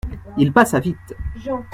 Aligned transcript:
Il 0.39 0.51
passa 0.51 0.79
vite. 0.79 1.15